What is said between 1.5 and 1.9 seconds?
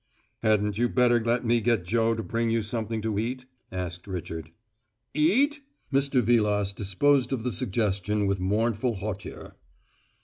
get